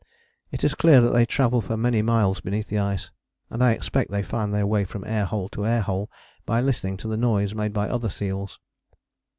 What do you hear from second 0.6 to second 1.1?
is clear